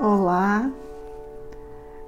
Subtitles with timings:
[0.00, 0.70] Olá,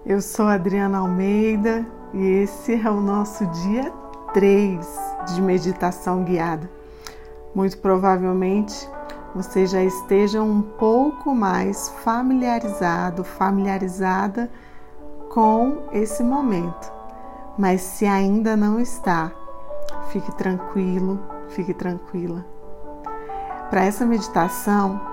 [0.06, 1.84] eu sou Adriana Almeida
[2.14, 3.92] e esse é o nosso dia
[4.32, 4.86] 3
[5.34, 6.70] de meditação guiada.
[7.52, 8.88] Muito provavelmente
[9.34, 14.48] você já esteja um pouco mais familiarizado, familiarizada
[15.28, 16.92] com esse momento.
[17.58, 19.32] Mas se ainda não está,
[20.10, 22.46] fique tranquilo, fique tranquila.
[23.68, 25.09] Para essa meditação,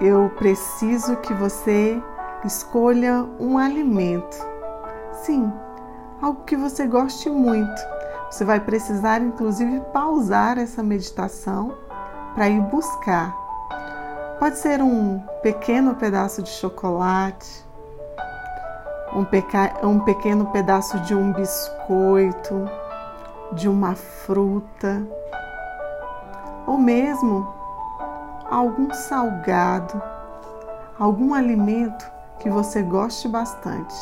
[0.00, 2.02] eu preciso que você
[2.44, 4.36] escolha um alimento.
[5.12, 5.52] Sim,
[6.22, 7.80] algo que você goste muito.
[8.30, 11.76] Você vai precisar, inclusive, pausar essa meditação
[12.34, 13.36] para ir buscar.
[14.38, 17.66] Pode ser um pequeno pedaço de chocolate,
[19.14, 19.74] um, peca...
[19.82, 22.64] um pequeno pedaço de um biscoito,
[23.52, 25.02] de uma fruta,
[26.66, 27.59] ou mesmo
[28.50, 30.02] algum salgado,
[30.98, 32.04] algum alimento
[32.40, 33.94] que você goste bastante.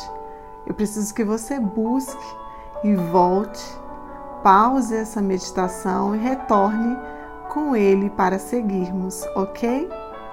[0.65, 2.35] Eu preciso que você busque
[2.83, 3.63] e volte,
[4.41, 6.97] pause essa meditação e retorne
[7.49, 9.89] com ele para seguirmos, ok?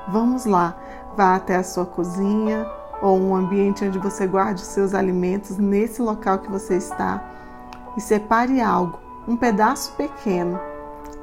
[0.09, 0.77] Vamos lá,
[1.17, 2.67] vá até a sua cozinha
[3.03, 7.23] ou um ambiente onde você guarde os seus alimentos nesse local que você está
[7.97, 10.59] e separe algo, um pedaço pequeno,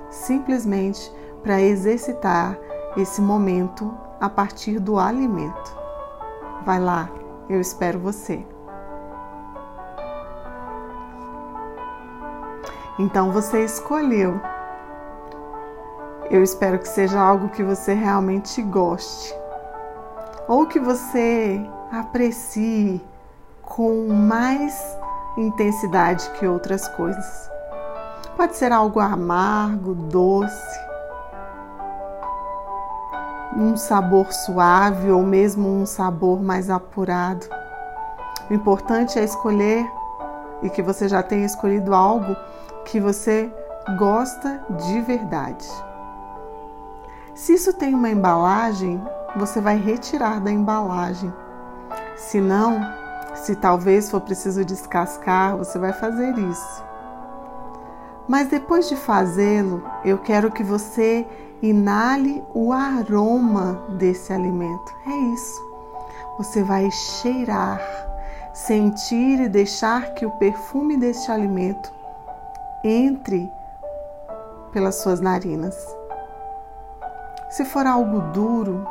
[0.10, 2.58] simplesmente para exercitar
[2.96, 5.78] esse momento a partir do alimento.
[6.66, 7.10] Vai lá,
[7.50, 8.46] eu espero você.
[13.00, 14.40] Então você escolheu.
[16.30, 19.36] Eu espero que seja algo que você realmente goste
[20.48, 23.02] ou que você aprecie
[23.62, 24.98] com mais
[25.38, 27.50] intensidade que outras coisas.
[28.38, 30.80] Pode ser algo amargo, doce,
[33.56, 37.46] um sabor suave ou mesmo um sabor mais apurado.
[38.50, 39.86] O importante é escolher
[40.62, 42.36] e que você já tenha escolhido algo
[42.86, 43.52] que você
[43.98, 45.68] gosta de verdade.
[47.36, 49.02] Se isso tem uma embalagem,
[49.36, 51.34] você vai retirar da embalagem.
[52.16, 52.80] Se não,
[53.34, 56.84] se talvez for preciso descascar, você vai fazer isso.
[58.28, 61.28] Mas depois de fazê-lo, eu quero que você
[61.64, 64.94] inale o aroma desse alimento.
[65.08, 65.62] É isso.
[66.38, 67.80] Você vai cheirar,
[68.54, 71.90] sentir e deixar que o perfume deste alimento
[72.84, 73.50] entre
[74.74, 75.74] pelas suas narinas.
[77.50, 78.86] Se for algo duro,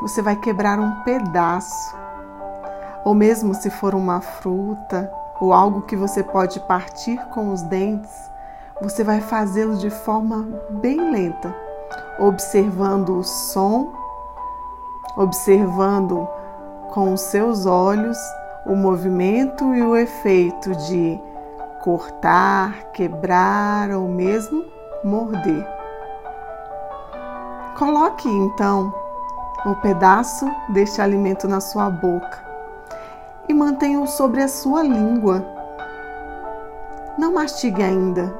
[0.00, 1.96] você vai quebrar um pedaço.
[3.04, 8.30] Ou mesmo se for uma fruta ou algo que você pode partir com os dentes,
[8.80, 11.71] você vai fazê-lo de forma bem lenta
[12.18, 13.92] observando o som,
[15.16, 16.28] observando
[16.90, 18.18] com os seus olhos
[18.66, 21.20] o movimento e o efeito de
[21.82, 24.64] cortar, quebrar ou mesmo
[25.02, 25.66] morder.
[27.76, 28.94] Coloque então
[29.66, 32.42] o pedaço deste alimento na sua boca
[33.48, 35.44] e mantenha-o sobre a sua língua.
[37.18, 38.32] Não mastigue ainda,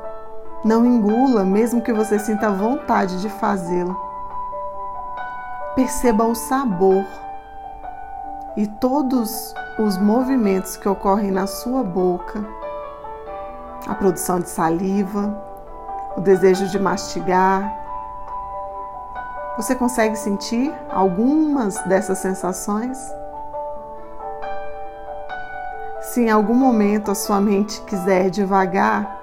[0.64, 3.96] não engula, mesmo que você sinta vontade de fazê-lo.
[5.74, 7.04] Perceba o sabor
[8.56, 12.44] e todos os movimentos que ocorrem na sua boca,
[13.88, 15.34] a produção de saliva,
[16.16, 17.80] o desejo de mastigar.
[19.56, 22.98] Você consegue sentir algumas dessas sensações?
[26.00, 29.21] Se em algum momento a sua mente quiser devagar,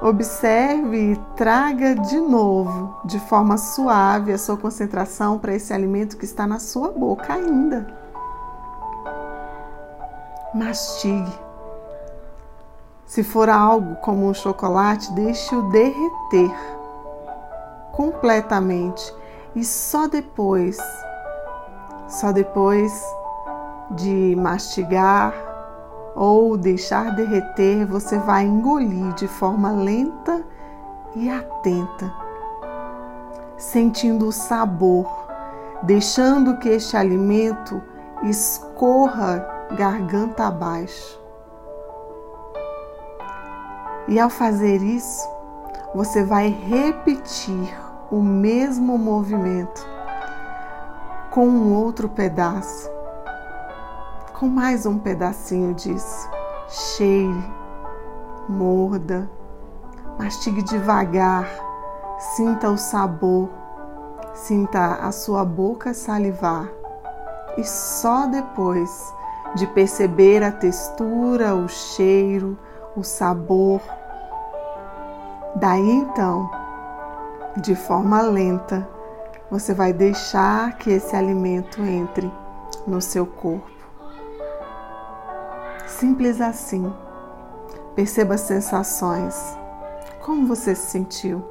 [0.00, 6.24] Observe e traga de novo, de forma suave, a sua concentração para esse alimento que
[6.24, 7.86] está na sua boca ainda.
[10.54, 11.32] Mastigue.
[13.06, 16.54] Se for algo como um chocolate, deixe-o derreter
[17.92, 19.12] completamente
[19.56, 20.78] e só depois,
[22.08, 22.92] só depois
[23.90, 25.47] de mastigar,
[26.18, 30.44] ou deixar derreter, você vai engolir de forma lenta
[31.14, 32.12] e atenta,
[33.56, 35.06] sentindo o sabor,
[35.84, 37.80] deixando que este alimento
[38.24, 41.22] escorra garganta abaixo.
[44.08, 45.24] E ao fazer isso,
[45.94, 47.78] você vai repetir
[48.10, 49.86] o mesmo movimento
[51.30, 52.97] com um outro pedaço
[54.38, 56.30] com mais um pedacinho disso.
[56.68, 57.44] Cheire,
[58.48, 59.28] morda,
[60.16, 61.48] mastigue devagar,
[62.36, 63.48] sinta o sabor,
[64.34, 66.68] sinta a sua boca salivar
[67.56, 69.12] e só depois
[69.56, 72.56] de perceber a textura, o cheiro,
[72.94, 73.80] o sabor,
[75.56, 76.48] daí então,
[77.56, 78.88] de forma lenta,
[79.50, 82.30] você vai deixar que esse alimento entre
[82.86, 83.77] no seu corpo.
[85.98, 86.92] Simples assim.
[87.96, 89.34] Perceba as sensações.
[90.24, 91.42] Como você se sentiu?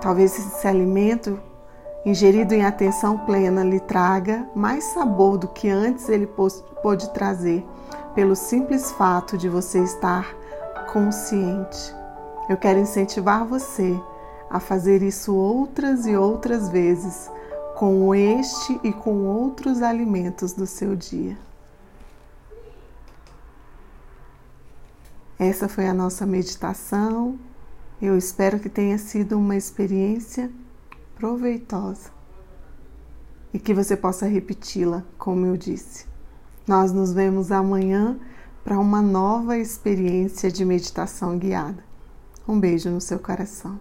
[0.00, 1.40] Talvez esse alimento
[2.06, 6.28] ingerido em atenção plena lhe traga mais sabor do que antes ele
[6.84, 7.66] pôde trazer,
[8.14, 10.32] pelo simples fato de você estar
[10.92, 11.92] consciente.
[12.48, 13.98] Eu quero incentivar você
[14.48, 17.28] a fazer isso outras e outras vezes
[17.74, 21.36] com este e com outros alimentos do seu dia.
[25.38, 27.38] Essa foi a nossa meditação.
[28.00, 30.50] Eu espero que tenha sido uma experiência
[31.16, 32.10] proveitosa
[33.52, 36.06] e que você possa repeti-la, como eu disse.
[36.66, 38.18] Nós nos vemos amanhã
[38.64, 41.84] para uma nova experiência de meditação guiada.
[42.46, 43.78] Um beijo no seu coração.